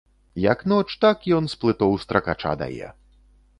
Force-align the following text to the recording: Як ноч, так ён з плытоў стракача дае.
Як 0.51 0.63
ноч, 0.73 0.87
так 1.05 1.27
ён 1.41 1.51
з 1.53 1.59
плытоў 1.65 1.93
стракача 2.07 2.57
дае. 2.65 2.87